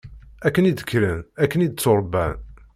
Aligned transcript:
Akken 0.47 0.65
i 0.69 0.73
d-kkren, 0.73 1.19
akken 1.43 1.63
i 1.65 1.67
d-tturebban. 1.67 2.33